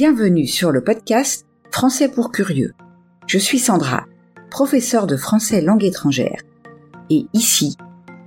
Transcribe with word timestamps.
Bienvenue 0.00 0.46
sur 0.46 0.70
le 0.70 0.84
podcast 0.84 1.44
Français 1.72 2.08
pour 2.08 2.30
curieux. 2.30 2.72
Je 3.26 3.36
suis 3.36 3.58
Sandra, 3.58 4.06
professeure 4.48 5.08
de 5.08 5.16
français 5.16 5.60
langue 5.60 5.82
étrangère. 5.82 6.40
Et 7.10 7.26
ici, 7.32 7.76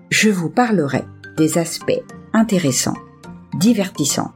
je 0.09 0.27
vous 0.27 0.49
parlerai 0.49 1.05
des 1.37 1.57
aspects 1.57 2.03
intéressants, 2.33 2.97
divertissants 3.57 4.33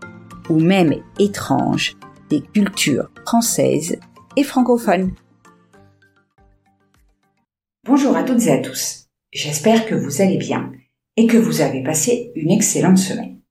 ou 0.50 0.62
même 0.62 0.96
étranges 1.20 1.98
des 2.30 2.40
cultures 2.40 3.12
françaises 3.26 3.98
et 4.38 4.44
francophones. 4.46 5.12
Bonjour 7.84 8.16
à 8.16 8.24
toutes 8.24 8.44
et 8.44 8.54
à 8.54 8.60
tous. 8.60 9.08
J'espère 9.34 9.86
que 9.88 9.96
vous 9.96 10.22
allez 10.22 10.38
bien 10.38 10.72
et 11.18 11.28
que 11.28 11.36
vous 11.36 11.60
avez 11.60 11.84
passé 11.84 12.32
une 12.36 12.52
excellente 12.52 12.98
semaine. 12.98 13.42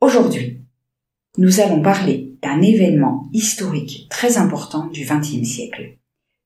Aujourd'hui, 0.00 0.64
nous 1.36 1.60
allons 1.60 1.82
parler 1.82 2.29
d'un 2.42 2.62
événement 2.62 3.28
historique 3.32 4.06
très 4.10 4.38
important 4.38 4.86
du 4.86 5.04
XXe 5.04 5.46
siècle, 5.46 5.98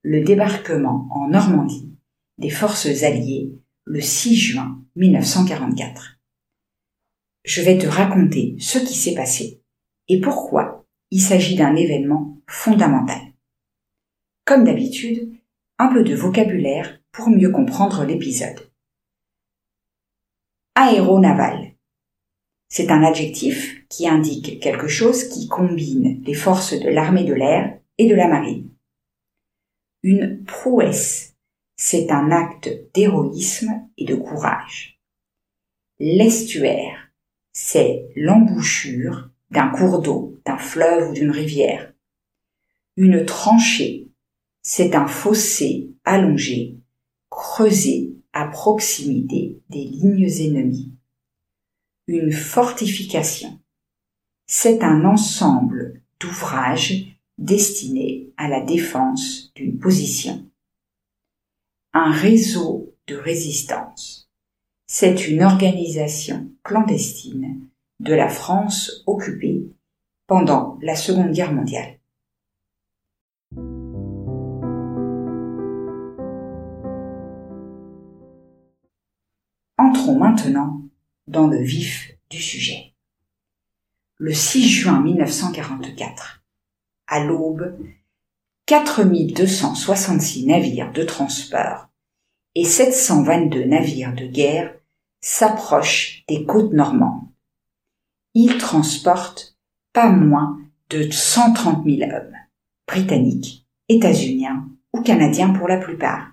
le 0.02 0.22
débarquement 0.22 1.08
en 1.10 1.28
Normandie 1.28 1.94
des 2.38 2.50
forces 2.50 3.02
alliées 3.02 3.52
le 3.84 4.00
6 4.00 4.36
juin 4.36 4.82
1944. 4.96 6.18
Je 7.44 7.62
vais 7.62 7.78
te 7.78 7.86
raconter 7.86 8.56
ce 8.58 8.78
qui 8.78 8.94
s'est 8.94 9.14
passé 9.14 9.62
et 10.08 10.20
pourquoi 10.20 10.86
il 11.10 11.20
s'agit 11.20 11.56
d'un 11.56 11.76
événement 11.76 12.38
fondamental. 12.46 13.20
Comme 14.44 14.64
d'habitude, 14.64 15.32
un 15.78 15.92
peu 15.92 16.02
de 16.02 16.14
vocabulaire 16.14 16.98
pour 17.12 17.30
mieux 17.30 17.50
comprendre 17.50 18.04
l'épisode. 18.04 18.70
Aéronaval. 20.74 21.63
C'est 22.76 22.90
un 22.90 23.04
adjectif 23.04 23.86
qui 23.88 24.08
indique 24.08 24.58
quelque 24.58 24.88
chose 24.88 25.28
qui 25.28 25.46
combine 25.46 26.20
les 26.24 26.34
forces 26.34 26.74
de 26.74 26.88
l'armée 26.88 27.22
de 27.22 27.32
l'air 27.32 27.78
et 27.98 28.08
de 28.08 28.16
la 28.16 28.26
marine. 28.26 28.68
Une 30.02 30.42
prouesse, 30.42 31.36
c'est 31.76 32.10
un 32.10 32.32
acte 32.32 32.68
d'héroïsme 32.92 33.88
et 33.96 34.04
de 34.04 34.16
courage. 34.16 34.98
L'estuaire, 36.00 37.12
c'est 37.52 38.08
l'embouchure 38.16 39.30
d'un 39.52 39.68
cours 39.68 40.02
d'eau, 40.02 40.40
d'un 40.44 40.58
fleuve 40.58 41.10
ou 41.10 41.12
d'une 41.12 41.30
rivière. 41.30 41.92
Une 42.96 43.24
tranchée, 43.24 44.08
c'est 44.62 44.96
un 44.96 45.06
fossé 45.06 45.92
allongé, 46.04 46.76
creusé 47.30 48.16
à 48.32 48.48
proximité 48.48 49.60
des 49.70 49.84
lignes 49.84 50.28
ennemies. 50.40 50.93
Une 52.06 52.32
fortification, 52.32 53.58
c'est 54.46 54.82
un 54.82 55.06
ensemble 55.06 56.02
d'ouvrages 56.20 57.06
destinés 57.38 58.30
à 58.36 58.46
la 58.46 58.60
défense 58.60 59.50
d'une 59.54 59.78
position. 59.78 60.46
Un 61.94 62.10
réseau 62.10 62.94
de 63.06 63.16
résistance, 63.16 64.28
c'est 64.86 65.28
une 65.28 65.42
organisation 65.42 66.50
clandestine 66.62 67.70
de 68.00 68.12
la 68.12 68.28
France 68.28 69.02
occupée 69.06 69.62
pendant 70.26 70.78
la 70.82 70.96
Seconde 70.96 71.32
Guerre 71.32 71.54
mondiale. 71.54 71.98
Entrons 79.78 80.18
maintenant 80.18 80.83
dans 81.26 81.46
le 81.46 81.62
vif 81.62 82.12
du 82.30 82.40
sujet. 82.40 82.94
Le 84.18 84.32
6 84.32 84.68
juin 84.68 85.00
1944, 85.00 86.44
à 87.06 87.24
l'aube, 87.24 87.78
4266 88.66 90.46
navires 90.46 90.92
de 90.92 91.02
transport 91.02 91.88
et 92.54 92.64
722 92.64 93.64
navires 93.64 94.14
de 94.14 94.26
guerre 94.26 94.74
s'approchent 95.20 96.24
des 96.28 96.44
côtes 96.44 96.72
normandes. 96.72 97.28
Ils 98.34 98.58
transportent 98.58 99.56
pas 99.92 100.08
moins 100.08 100.58
de 100.90 101.10
130 101.10 101.84
000 101.84 102.10
hommes, 102.10 102.36
britanniques, 102.86 103.66
états-uniens 103.88 104.68
ou 104.92 105.02
canadiens 105.02 105.50
pour 105.50 105.68
la 105.68 105.78
plupart. 105.78 106.32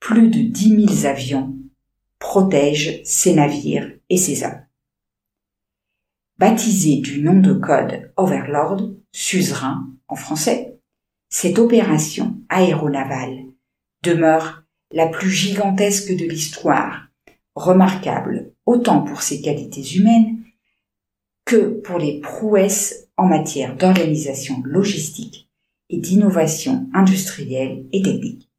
Plus 0.00 0.28
de 0.28 0.40
10 0.40 0.86
000 0.86 1.06
avions 1.06 1.57
protègent 2.18 3.00
ses 3.04 3.34
navires 3.34 3.90
et 4.08 4.16
ses 4.16 4.44
hommes. 4.44 4.64
Baptisé 6.38 7.00
du 7.00 7.20
nom 7.22 7.40
de 7.40 7.52
code 7.52 8.12
Overlord, 8.16 8.90
suzerain 9.12 9.88
en 10.06 10.14
français, 10.14 10.78
cette 11.28 11.58
opération 11.58 12.38
aéronavale 12.48 13.44
demeure 14.02 14.62
la 14.92 15.08
plus 15.08 15.30
gigantesque 15.30 16.16
de 16.16 16.24
l'histoire, 16.24 17.08
remarquable 17.54 18.52
autant 18.66 19.02
pour 19.02 19.22
ses 19.22 19.42
qualités 19.42 19.96
humaines 19.96 20.44
que 21.44 21.80
pour 21.80 21.98
les 21.98 22.20
prouesses 22.20 23.08
en 23.16 23.26
matière 23.26 23.76
d'organisation 23.76 24.62
logistique 24.64 25.50
et 25.90 25.98
d'innovation 25.98 26.88
industrielle 26.94 27.86
et 27.92 28.02
technique. 28.02 28.50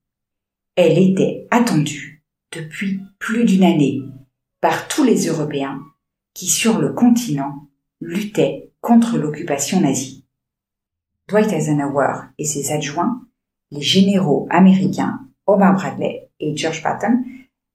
Elle 0.76 0.98
était 0.98 1.48
attendue 1.52 2.19
depuis 2.52 3.02
plus 3.20 3.46
d'une 3.46 3.64
année 3.64 4.02
par 4.62 4.88
tous 4.88 5.04
les 5.04 5.28
Européens 5.28 5.82
qui 6.34 6.48
sur 6.48 6.80
le 6.80 6.94
continent 6.94 7.68
luttaient 8.02 8.72
contre 8.82 9.18
l'occupation 9.18 9.82
nazie. 9.82 10.26
Dwight 11.28 11.52
Eisenhower 11.52 12.14
et 12.38 12.46
ses 12.46 12.72
adjoints, 12.72 13.22
les 13.72 13.82
généraux 13.82 14.48
américains 14.50 15.28
Omar 15.46 15.74
Bradley 15.74 16.30
et 16.40 16.56
George 16.56 16.82
Patton, 16.82 17.24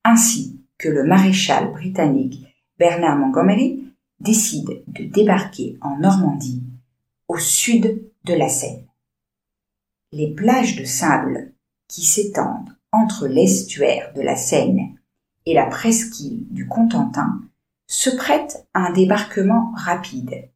ainsi 0.05 0.61
que 0.79 0.89
le 0.89 1.05
maréchal 1.05 1.73
britannique 1.73 2.45
Bernard 2.79 3.17
Montgomery, 3.17 3.85
décide 4.21 4.83
de 4.89 5.05
débarquer 5.05 5.79
en 5.81 5.99
Normandie, 5.99 6.63
au 7.29 7.39
sud 7.39 8.11
de 8.25 8.35
la 8.35 8.49
Seine. 8.49 8.87
Les 10.13 10.33
plages 10.33 10.77
de 10.77 10.85
sable 10.85 11.53
qui 11.89 12.03
s'étendent 12.03 12.77
entre 12.95 13.27
l'estuaire 13.27 14.13
de 14.15 14.23
la 14.23 14.37
Seine 14.37 14.97
et 15.47 15.55
la 15.55 15.67
presqu'île 15.67 16.47
du 16.51 16.69
Cotentin 16.69 17.43
se 17.87 18.11
prêtent 18.11 18.67
à 18.73 18.87
un 18.87 18.93
débarquement 18.93 19.73
rapide 19.77 20.49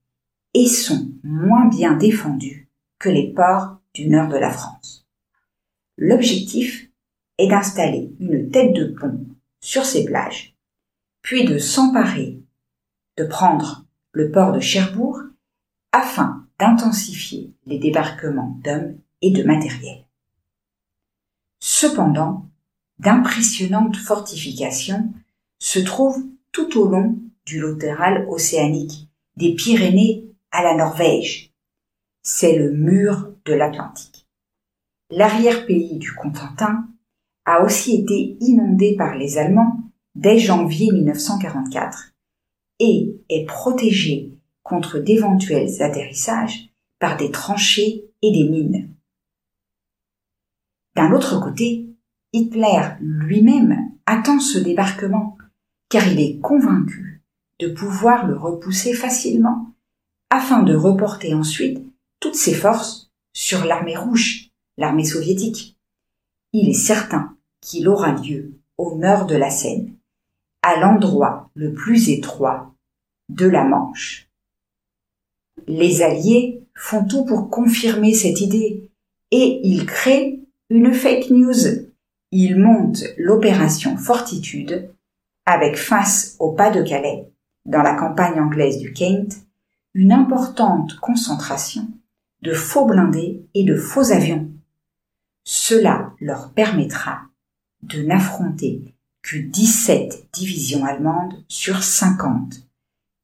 et 0.55 0.67
sont 0.67 1.11
moins 1.23 1.67
bien 1.67 1.95
défendus 1.95 2.69
que 2.99 3.09
les 3.09 3.33
ports 3.33 3.79
du 3.93 4.09
nord 4.09 4.29
de 4.29 4.37
la 4.37 4.51
France. 4.51 5.07
L'objectif 5.97 6.89
est 7.39 7.49
d'installer 7.49 8.13
une 8.21 8.51
tête 8.51 8.73
de 8.73 8.87
pont 8.87 9.27
sur 9.61 9.85
ces 9.85 10.05
plages, 10.05 10.57
puis 11.23 11.45
de 11.45 11.59
s'emparer 11.59 12.41
de 13.17 13.25
prendre 13.25 13.85
le 14.13 14.31
port 14.31 14.53
de 14.53 14.61
Cherbourg 14.61 15.21
afin 15.93 16.47
d'intensifier 16.59 17.53
les 17.67 17.79
débarquements 17.79 18.59
d'hommes 18.65 18.97
et 19.23 19.33
de 19.33 19.43
matériel. 19.43 20.08
Cependant, 21.61 22.47
d'impressionnantes 22.99 23.97
fortifications 23.97 25.13
se 25.59 25.79
trouvent 25.79 26.25
tout 26.53 26.79
au 26.79 26.89
long 26.89 27.19
du 27.47 27.61
littoral 27.61 28.27
océanique, 28.29 29.09
des 29.37 29.55
Pyrénées 29.55 30.25
à 30.51 30.63
la 30.63 30.75
Norvège. 30.75 31.53
C'est 32.23 32.57
le 32.57 32.73
mur 32.73 33.33
de 33.45 33.55
l'Atlantique. 33.55 34.27
L'arrière-pays 35.11 35.97
du 35.99 36.13
Cotentin 36.13 36.87
a 37.45 37.63
aussi 37.63 37.97
été 37.97 38.37
inondé 38.41 38.95
par 38.97 39.17
les 39.17 39.39
Allemands 39.39 39.81
dès 40.15 40.39
janvier 40.39 40.93
1944 40.93 42.13
et 42.81 43.17
est 43.29 43.47
protégé 43.47 44.33
contre 44.63 44.99
d'éventuels 44.99 45.81
atterrissages 45.81 46.69
par 46.99 47.17
des 47.17 47.31
tranchées 47.31 48.05
et 48.21 48.33
des 48.33 48.49
mines. 48.49 48.91
D'un 50.99 51.13
autre 51.13 51.39
côté, 51.39 51.87
Hitler 52.33 52.83
lui-même 53.01 53.93
attend 54.05 54.41
ce 54.41 54.59
débarquement 54.59 55.39
car 55.89 56.09
il 56.09 56.19
est 56.19 56.41
convaincu 56.41 57.23
de 57.61 57.69
pouvoir 57.69 58.27
le 58.27 58.37
repousser 58.37 58.95
facilement 58.95 59.77
afin 60.29 60.65
de 60.65 60.75
reporter 60.75 61.35
ensuite 61.35 61.87
toutes 62.19 62.35
ses 62.35 62.53
forces 62.53 63.13
sur 63.33 63.65
l'armée 63.65 63.97
rouge, 63.97 64.51
l'armée 64.77 65.05
soviétique. 65.05 65.79
Il 66.53 66.69
est 66.69 66.73
certain 66.73 67.37
qu'il 67.61 67.87
aura 67.87 68.11
lieu 68.11 68.55
au 68.77 68.97
nord 68.97 69.27
de 69.27 69.37
la 69.37 69.51
Seine, 69.51 69.95
à 70.63 70.81
l'endroit 70.81 71.49
le 71.55 71.75
plus 71.75 72.11
étroit 72.11 72.75
de 73.29 73.47
la 73.47 73.63
Manche. 73.63 74.29
Les 75.69 76.03
Alliés 76.03 76.67
font 76.75 77.05
tout 77.05 77.25
pour 77.25 77.51
confirmer 77.51 78.15
cette 78.15 78.41
idée 78.41 78.91
et 79.31 79.61
ils 79.63 79.87
créent 79.87 80.38
une 80.71 80.93
fake 80.93 81.31
news. 81.31 81.89
Ils 82.31 82.59
montent 82.59 83.05
l'opération 83.17 83.97
Fortitude 83.97 84.91
avec 85.47 85.79
face 85.79 86.37
au 86.39 86.53
pas 86.53 86.71
de 86.71 86.83
Calais, 86.83 87.27
dans 87.65 87.83
la 87.83 87.95
campagne 87.95 88.39
anglaise 88.39 88.79
du 88.79 88.93
Kent, 88.93 89.35
une 89.95 90.13
importante 90.13 90.97
concentration 91.01 91.89
de 92.43 92.53
faux 92.53 92.85
blindés 92.85 93.47
et 93.55 93.65
de 93.65 93.77
faux 93.77 94.13
avions. 94.13 94.51
Cela 95.45 96.13
leur 96.21 96.53
permettra 96.53 97.23
de 97.83 98.03
n'affronter 98.03 98.95
que 99.23 99.39
17 99.39 100.29
divisions 100.35 100.85
allemandes 100.85 101.43
sur 101.49 101.83
50, 101.83 102.57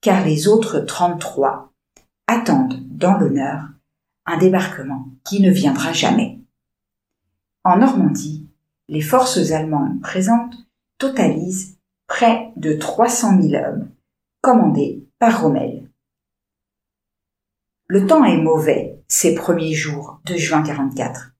car 0.00 0.24
les 0.24 0.48
autres 0.48 0.80
33 0.80 1.72
attendent 2.26 2.80
dans 2.88 3.18
l'honneur 3.18 3.68
un 4.24 4.38
débarquement 4.38 5.08
qui 5.24 5.40
ne 5.40 5.50
viendra 5.50 5.92
jamais. 5.92 6.38
En 7.66 7.78
Normandie, 7.78 8.46
les 8.88 9.00
forces 9.00 9.50
allemandes 9.50 9.98
présentes 10.02 10.54
totalisent 10.98 11.78
près 12.06 12.52
de 12.56 12.74
300 12.74 13.40
000 13.40 13.54
hommes, 13.54 13.88
commandés 14.42 15.08
par 15.18 15.40
Rommel. 15.40 15.90
Le 17.86 18.06
temps 18.06 18.22
est 18.22 18.36
mauvais 18.36 19.02
ces 19.08 19.34
premiers 19.34 19.72
jours 19.72 20.20
de 20.26 20.36
juin 20.36 20.62
44 20.62 21.32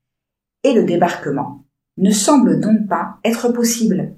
et 0.62 0.72
le 0.72 0.84
débarquement 0.84 1.62
ne 1.98 2.10
semble 2.10 2.58
donc 2.58 2.86
pas 2.88 3.18
être 3.22 3.50
possible. 3.50 4.16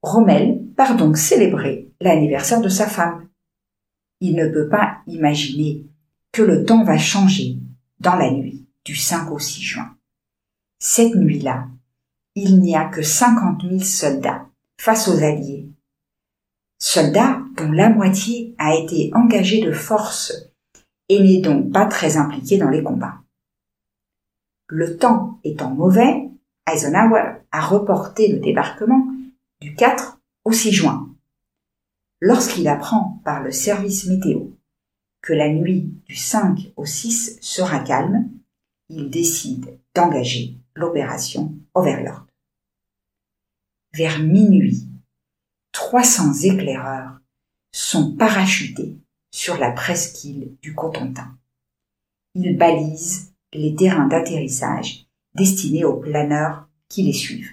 Rommel 0.00 0.64
part 0.78 0.96
donc 0.96 1.18
célébrer 1.18 1.92
l'anniversaire 2.00 2.62
de 2.62 2.70
sa 2.70 2.86
femme. 2.86 3.28
Il 4.20 4.34
ne 4.34 4.48
peut 4.48 4.70
pas 4.70 5.00
imaginer 5.06 5.86
que 6.32 6.40
le 6.40 6.64
temps 6.64 6.84
va 6.84 6.96
changer 6.96 7.58
dans 8.00 8.16
la 8.16 8.30
nuit 8.30 8.66
du 8.86 8.96
5 8.96 9.30
au 9.30 9.38
6 9.38 9.62
juin. 9.62 9.97
Cette 10.80 11.16
nuit-là, 11.16 11.66
il 12.36 12.60
n'y 12.60 12.76
a 12.76 12.84
que 12.84 13.02
50 13.02 13.62
000 13.62 13.80
soldats 13.80 14.46
face 14.80 15.08
aux 15.08 15.24
Alliés. 15.24 15.68
Soldats 16.78 17.40
dont 17.56 17.72
la 17.72 17.90
moitié 17.90 18.54
a 18.58 18.76
été 18.76 19.10
engagée 19.14 19.64
de 19.64 19.72
force 19.72 20.32
et 21.08 21.20
n'est 21.20 21.40
donc 21.40 21.72
pas 21.72 21.86
très 21.86 22.16
impliqué 22.16 22.58
dans 22.58 22.68
les 22.68 22.84
combats. 22.84 23.20
Le 24.68 24.96
temps 24.96 25.40
étant 25.42 25.74
mauvais, 25.74 26.30
Eisenhower 26.72 27.40
a 27.50 27.60
reporté 27.60 28.28
le 28.28 28.38
débarquement 28.38 29.04
du 29.60 29.74
4 29.74 30.20
au 30.44 30.52
6 30.52 30.72
juin. 30.72 31.08
Lorsqu'il 32.20 32.68
apprend 32.68 33.20
par 33.24 33.42
le 33.42 33.50
service 33.50 34.06
météo 34.06 34.50
que 35.22 35.32
la 35.32 35.48
nuit 35.48 35.92
du 36.06 36.14
5 36.14 36.72
au 36.76 36.84
6 36.84 37.38
sera 37.40 37.80
calme, 37.80 38.28
il 38.88 39.10
décide 39.10 39.80
d'engager 39.94 40.56
l'opération 40.78 41.54
Overlord. 41.74 42.26
Vers 43.94 44.20
minuit, 44.20 44.88
300 45.72 46.32
éclaireurs 46.44 47.18
sont 47.72 48.16
parachutés 48.16 48.96
sur 49.30 49.58
la 49.58 49.72
presqu'île 49.72 50.56
du 50.62 50.74
Cotentin. 50.74 51.36
Ils 52.34 52.56
balisent 52.56 53.34
les 53.52 53.74
terrains 53.74 54.06
d'atterrissage 54.06 55.06
destinés 55.34 55.84
aux 55.84 55.96
planeurs 55.96 56.68
qui 56.88 57.02
les 57.02 57.12
suivent. 57.12 57.52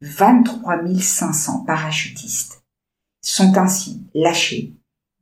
23 0.00 0.82
500 1.00 1.64
parachutistes 1.64 2.64
sont 3.22 3.56
ainsi 3.56 4.02
lâchés 4.14 4.72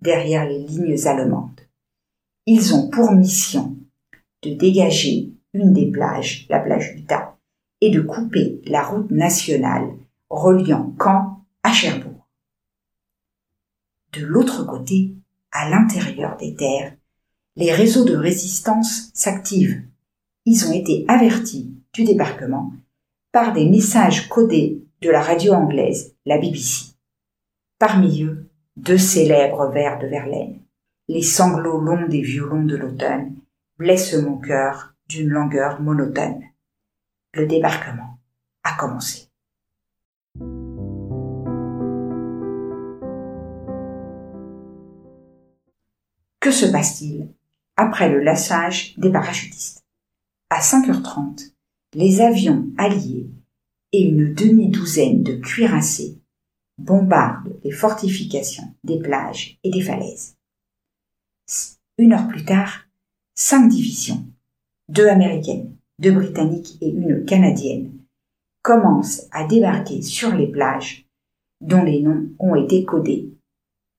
derrière 0.00 0.46
les 0.46 0.58
lignes 0.58 1.06
allemandes. 1.06 1.60
Ils 2.46 2.74
ont 2.74 2.90
pour 2.90 3.12
mission 3.12 3.76
de 4.42 4.54
dégager 4.54 5.30
une 5.54 5.72
des 5.72 5.90
plages, 5.90 6.46
la 6.48 6.60
plage 6.60 6.94
d'Utah, 6.94 7.36
et 7.80 7.90
de 7.90 8.00
couper 8.00 8.60
la 8.66 8.82
route 8.82 9.10
nationale 9.10 9.90
reliant 10.30 10.94
Caen 10.98 11.44
à 11.62 11.72
Cherbourg. 11.72 12.26
De 14.12 14.24
l'autre 14.24 14.64
côté, 14.64 15.14
à 15.50 15.68
l'intérieur 15.68 16.36
des 16.36 16.54
terres, 16.54 16.94
les 17.56 17.72
réseaux 17.72 18.04
de 18.04 18.16
résistance 18.16 19.10
s'activent. 19.14 19.82
Ils 20.46 20.66
ont 20.66 20.72
été 20.72 21.04
avertis 21.08 21.74
du 21.92 22.04
débarquement 22.04 22.72
par 23.30 23.52
des 23.52 23.68
messages 23.68 24.28
codés 24.28 24.82
de 25.00 25.10
la 25.10 25.20
radio 25.20 25.52
anglaise, 25.52 26.14
la 26.24 26.38
BBC. 26.38 26.94
Parmi 27.78 28.22
eux, 28.22 28.48
deux 28.76 28.98
célèbres 28.98 29.70
vers 29.72 29.98
de 29.98 30.06
Verlaine. 30.06 30.60
Les 31.08 31.22
sanglots 31.22 31.80
longs 31.80 32.08
des 32.08 32.22
violons 32.22 32.64
de 32.64 32.76
l'automne 32.76 33.34
blessent 33.78 34.14
mon 34.14 34.38
cœur 34.38 34.91
d'une 35.08 35.28
langueur 35.28 35.80
monotone. 35.80 36.42
Le 37.34 37.46
débarquement 37.46 38.18
a 38.64 38.76
commencé. 38.76 39.28
Que 46.40 46.50
se 46.50 46.66
passe-t-il 46.66 47.28
après 47.76 48.10
le 48.10 48.20
lassage 48.20 48.94
des 48.98 49.10
parachutistes? 49.10 49.84
À 50.50 50.60
5h30, 50.60 51.52
les 51.94 52.20
avions 52.20 52.68
alliés 52.76 53.30
et 53.92 54.02
une 54.02 54.34
demi-douzaine 54.34 55.22
de 55.22 55.36
cuirassés 55.36 56.18
bombardent 56.78 57.58
les 57.64 57.70
fortifications 57.70 58.74
des 58.84 58.98
plages 58.98 59.58
et 59.62 59.70
des 59.70 59.82
falaises. 59.82 60.36
Une 61.98 62.12
heure 62.12 62.28
plus 62.28 62.44
tard, 62.44 62.86
cinq 63.34 63.68
divisions, 63.68 64.26
deux 64.92 65.08
américaines, 65.08 65.74
deux 65.98 66.12
britanniques 66.12 66.76
et 66.82 66.90
une 66.90 67.24
canadienne, 67.24 67.92
commencent 68.60 69.26
à 69.30 69.46
débarquer 69.46 70.02
sur 70.02 70.34
les 70.34 70.46
plages 70.46 71.08
dont 71.62 71.82
les 71.82 72.02
noms 72.02 72.28
ont 72.38 72.56
été 72.56 72.84
codés. 72.84 73.32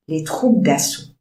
Les 0.07 0.23
troupes 0.23 0.61
d'assaut 0.61 1.11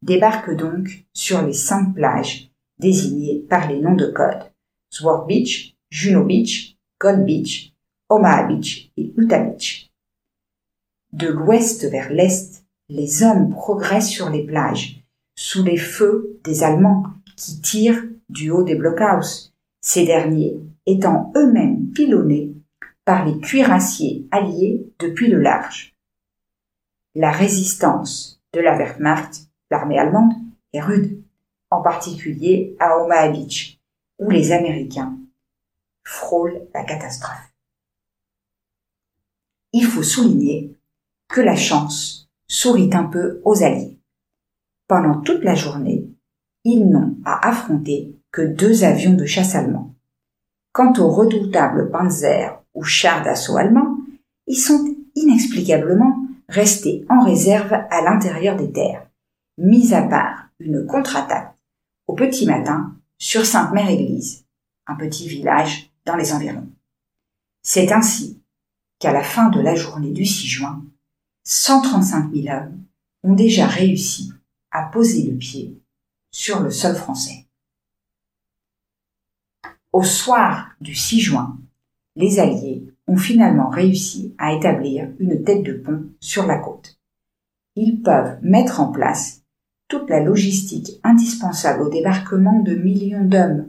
débarquent 0.00 0.56
donc 0.56 1.04
sur 1.12 1.42
les 1.42 1.52
cinq 1.52 1.92
plages 1.94 2.50
désignées 2.78 3.40
par 3.40 3.68
les 3.70 3.78
noms 3.78 3.94
de 3.94 4.06
code 4.06 4.50
Sword 4.88 5.26
Beach, 5.26 5.76
Juno 5.90 6.24
Beach, 6.24 6.78
Gold 6.98 7.26
Beach, 7.26 7.74
Omaha 8.08 8.44
Beach 8.44 8.90
et 8.96 9.12
Utah 9.18 9.40
Beach. 9.40 9.90
De 11.12 11.28
l'ouest 11.28 11.84
vers 11.90 12.10
l'est, 12.10 12.64
les 12.88 13.22
hommes 13.22 13.50
progressent 13.50 14.08
sur 14.08 14.30
les 14.30 14.46
plages, 14.46 15.04
sous 15.34 15.62
les 15.62 15.76
feux 15.76 16.40
des 16.42 16.62
Allemands 16.62 17.04
qui 17.40 17.60
tirent 17.62 18.04
du 18.28 18.50
haut 18.50 18.62
des 18.62 18.74
blockhouses, 18.74 19.54
ces 19.80 20.04
derniers 20.04 20.60
étant 20.84 21.32
eux-mêmes 21.36 21.90
pilonnés 21.90 22.52
par 23.06 23.24
les 23.24 23.38
cuirassiers 23.40 24.26
alliés 24.30 24.86
depuis 24.98 25.28
le 25.28 25.40
large. 25.40 25.96
La 27.14 27.30
résistance 27.30 28.42
de 28.52 28.60
la 28.60 28.76
Wehrmacht 28.76 29.50
L'armée 29.70 29.98
allemande 29.98 30.32
est 30.72 30.80
rude, 30.80 31.22
en 31.70 31.80
particulier 31.80 32.76
à 32.80 32.98
Omaha 32.98 33.28
Beach, 33.30 33.78
où 34.18 34.30
les 34.30 34.50
Américains 34.50 35.16
frôlent 36.04 36.66
la 36.74 36.82
catastrophe. 36.82 37.52
Il 39.72 39.84
faut 39.84 40.02
souligner 40.02 40.76
que 41.28 41.40
la 41.40 41.54
chance 41.54 42.28
sourit 42.48 42.90
un 42.92 43.04
peu 43.04 43.40
aux 43.44 43.62
Alliés. 43.62 43.96
Pendant 44.88 45.20
toute 45.20 45.44
la 45.44 45.54
journée, 45.54 46.09
ils 46.64 46.88
n'ont 46.88 47.16
à 47.24 47.48
affronter 47.48 48.14
que 48.32 48.42
deux 48.42 48.84
avions 48.84 49.14
de 49.14 49.24
chasse 49.24 49.54
allemands. 49.54 49.94
Quant 50.72 50.92
aux 50.98 51.10
redoutables 51.10 51.90
Panzer 51.90 52.62
ou 52.74 52.84
chars 52.84 53.24
d'assaut 53.24 53.56
allemands, 53.56 53.98
ils 54.46 54.56
sont 54.56 54.94
inexplicablement 55.14 56.16
restés 56.48 57.04
en 57.08 57.24
réserve 57.24 57.72
à 57.72 58.02
l'intérieur 58.02 58.56
des 58.56 58.70
terres, 58.70 59.06
mis 59.58 59.94
à 59.94 60.02
part 60.02 60.48
une 60.58 60.86
contre-attaque 60.86 61.56
au 62.06 62.14
petit 62.14 62.46
matin 62.46 62.94
sur 63.18 63.46
Sainte-Mère-Église, 63.46 64.44
un 64.86 64.96
petit 64.96 65.28
village 65.28 65.90
dans 66.04 66.16
les 66.16 66.32
environs. 66.32 66.68
C'est 67.62 67.92
ainsi 67.92 68.40
qu'à 68.98 69.12
la 69.12 69.22
fin 69.22 69.48
de 69.48 69.60
la 69.60 69.74
journée 69.74 70.12
du 70.12 70.24
6 70.24 70.46
juin, 70.46 70.84
135 71.44 72.32
000 72.32 72.54
hommes 72.54 72.82
ont 73.22 73.34
déjà 73.34 73.66
réussi 73.66 74.32
à 74.70 74.84
poser 74.84 75.30
le 75.30 75.36
pied 75.36 75.79
sur 76.30 76.60
le 76.60 76.70
sol 76.70 76.94
français. 76.94 77.46
Au 79.92 80.02
soir 80.02 80.70
du 80.80 80.94
6 80.94 81.20
juin, 81.20 81.58
les 82.16 82.38
Alliés 82.38 82.84
ont 83.06 83.16
finalement 83.16 83.68
réussi 83.68 84.34
à 84.38 84.52
établir 84.52 85.08
une 85.18 85.42
tête 85.42 85.64
de 85.64 85.72
pont 85.72 86.04
sur 86.20 86.46
la 86.46 86.58
côte. 86.58 87.00
Ils 87.74 88.00
peuvent 88.00 88.38
mettre 88.42 88.80
en 88.80 88.92
place 88.92 89.42
toute 89.88 90.08
la 90.08 90.20
logistique 90.20 91.00
indispensable 91.02 91.82
au 91.82 91.88
débarquement 91.88 92.60
de 92.60 92.74
millions 92.74 93.24
d'hommes 93.24 93.66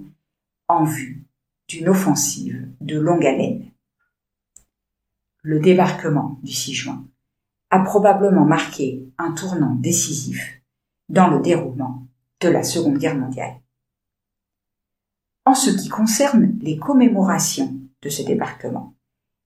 en 0.67 0.83
vue 0.83 1.25
d'une 1.67 1.89
offensive 1.89 2.67
de 2.81 2.99
longue 2.99 3.25
haleine. 3.25 3.65
Le 5.41 5.59
débarquement 5.59 6.39
du 6.43 6.51
6 6.51 6.73
juin 6.73 7.05
a 7.71 7.79
probablement 7.79 8.45
marqué 8.45 9.07
un 9.17 9.31
tournant 9.31 9.73
décisif 9.75 10.61
dans 11.09 11.29
le 11.29 11.41
déroulement 11.41 12.05
de 12.41 12.49
la 12.49 12.63
Seconde 12.63 12.97
Guerre 12.97 13.17
mondiale. 13.17 13.61
En 15.45 15.53
ce 15.53 15.71
qui 15.71 15.89
concerne 15.89 16.57
les 16.61 16.77
commémorations 16.77 17.73
de 18.01 18.09
ce 18.09 18.23
débarquement, 18.23 18.95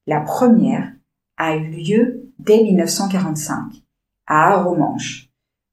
la 0.08 0.22
première 0.22 0.94
a 1.38 1.56
eu 1.56 1.72
lieu 1.72 2.32
dès 2.40 2.64
1945 2.64 3.84
à 4.28 4.54
Arromanches 4.54 5.30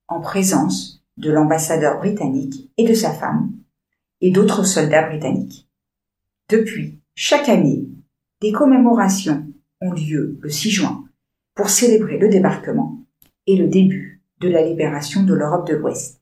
en 0.08 0.20
présence 0.20 1.04
de 1.16 1.30
l'ambassadeur 1.30 1.98
britannique 1.98 2.70
et 2.76 2.86
de 2.86 2.94
sa 2.94 3.12
femme, 3.12 3.52
et 4.20 4.30
d'autres 4.30 4.64
soldats 4.64 5.08
britanniques. 5.08 5.68
Depuis, 6.48 7.00
chaque 7.14 7.48
année, 7.48 7.88
des 8.40 8.52
commémorations 8.52 9.46
ont 9.80 9.92
lieu 9.92 10.38
le 10.40 10.50
6 10.50 10.70
juin 10.70 11.04
pour 11.54 11.68
célébrer 11.68 12.18
le 12.18 12.28
débarquement 12.28 12.98
et 13.46 13.56
le 13.56 13.68
début 13.68 14.22
de 14.40 14.48
la 14.48 14.62
libération 14.62 15.22
de 15.24 15.34
l'Europe 15.34 15.66
de 15.66 15.74
l'Ouest. 15.74 16.21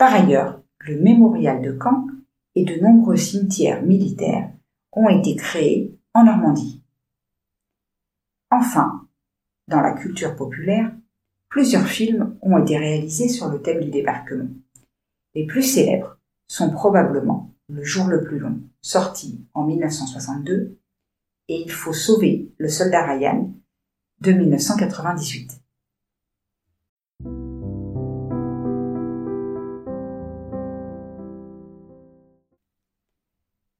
Par 0.00 0.14
ailleurs, 0.14 0.62
le 0.78 0.98
mémorial 0.98 1.60
de 1.60 1.78
Caen 1.78 2.06
et 2.54 2.64
de 2.64 2.80
nombreux 2.80 3.18
cimetières 3.18 3.82
militaires 3.82 4.50
ont 4.92 5.10
été 5.10 5.36
créés 5.36 5.94
en 6.14 6.24
Normandie. 6.24 6.82
Enfin, 8.50 9.06
dans 9.68 9.82
la 9.82 9.92
culture 9.92 10.36
populaire, 10.36 10.90
plusieurs 11.50 11.86
films 11.86 12.34
ont 12.40 12.56
été 12.56 12.78
réalisés 12.78 13.28
sur 13.28 13.50
le 13.50 13.60
thème 13.60 13.84
du 13.84 13.90
débarquement. 13.90 14.48
Les 15.34 15.44
plus 15.44 15.62
célèbres 15.62 16.16
sont 16.48 16.70
probablement 16.70 17.54
Le 17.68 17.84
jour 17.84 18.06
le 18.06 18.24
plus 18.24 18.38
long, 18.38 18.58
sorti 18.80 19.44
en 19.52 19.64
1962, 19.66 20.78
et 21.48 21.60
Il 21.60 21.70
faut 21.70 21.92
sauver 21.92 22.50
le 22.56 22.70
soldat 22.70 23.04
Ryan 23.04 23.52
de 24.22 24.32
1998. 24.32 25.59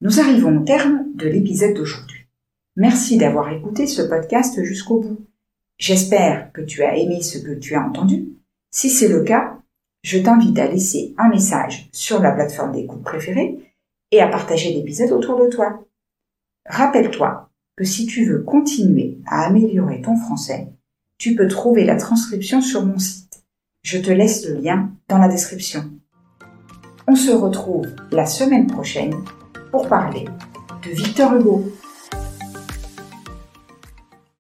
Nous 0.03 0.19
arrivons 0.19 0.57
au 0.57 0.65
terme 0.65 1.09
de 1.15 1.29
l'épisode 1.29 1.75
d'aujourd'hui. 1.75 2.27
Merci 2.75 3.19
d'avoir 3.19 3.53
écouté 3.53 3.87
ce 3.87 4.01
podcast 4.01 4.65
jusqu'au 4.65 4.99
bout. 4.99 5.27
J'espère 5.77 6.51
que 6.53 6.63
tu 6.63 6.83
as 6.83 6.97
aimé 6.97 7.21
ce 7.21 7.37
que 7.37 7.53
tu 7.53 7.75
as 7.75 7.85
entendu. 7.85 8.31
Si 8.71 8.89
c'est 8.89 9.09
le 9.09 9.25
cas, 9.25 9.59
je 10.03 10.19
t'invite 10.19 10.59
à 10.59 10.69
laisser 10.69 11.15
un 11.19 11.29
message 11.29 11.91
sur 11.93 12.23
la 12.23 12.33
plateforme 12.33 12.73
d'écoute 12.73 13.03
préférée 13.03 13.59
et 14.11 14.23
à 14.23 14.29
partager 14.29 14.73
l'épisode 14.73 15.13
autour 15.13 15.39
de 15.39 15.51
toi. 15.51 15.85
Rappelle-toi 16.65 17.51
que 17.77 17.85
si 17.85 18.07
tu 18.07 18.25
veux 18.25 18.43
continuer 18.43 19.19
à 19.27 19.45
améliorer 19.45 20.01
ton 20.01 20.17
français, 20.17 20.69
tu 21.19 21.35
peux 21.35 21.47
trouver 21.47 21.85
la 21.85 21.97
transcription 21.97 22.63
sur 22.63 22.87
mon 22.87 22.99
site. 22.99 23.43
Je 23.83 23.99
te 23.99 24.11
laisse 24.11 24.49
le 24.49 24.55
lien 24.55 24.93
dans 25.09 25.19
la 25.19 25.29
description. 25.29 25.91
On 27.07 27.17
se 27.17 27.33
retrouve 27.33 27.87
la 28.13 28.25
semaine 28.25 28.67
prochaine 28.67 29.13
pour 29.71 29.89
parler 29.89 30.27
de 30.85 30.91
Victor 30.91 31.35
Hugo. 31.35 31.65